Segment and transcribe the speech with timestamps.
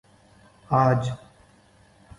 [0.69, 1.11] آج